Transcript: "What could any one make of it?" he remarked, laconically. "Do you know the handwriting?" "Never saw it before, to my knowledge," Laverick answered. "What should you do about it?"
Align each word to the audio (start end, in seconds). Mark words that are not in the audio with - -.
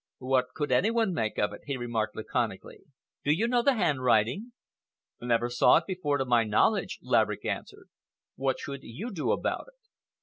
"What 0.17 0.47
could 0.55 0.71
any 0.71 0.89
one 0.89 1.13
make 1.13 1.37
of 1.37 1.53
it?" 1.53 1.61
he 1.67 1.77
remarked, 1.77 2.15
laconically. 2.15 2.79
"Do 3.23 3.31
you 3.31 3.47
know 3.47 3.61
the 3.61 3.75
handwriting?" 3.75 4.51
"Never 5.21 5.47
saw 5.47 5.77
it 5.77 5.83
before, 5.85 6.17
to 6.17 6.25
my 6.25 6.43
knowledge," 6.43 6.97
Laverick 7.03 7.45
answered. 7.45 7.87
"What 8.35 8.57
should 8.57 8.81
you 8.81 9.11
do 9.13 9.31
about 9.31 9.67
it?" 9.67 9.89